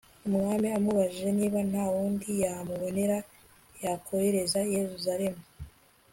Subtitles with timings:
[0.27, 3.17] umwami amubajije niba nta wundi yamubonera
[3.85, 5.41] yakohereza i yeruzalemu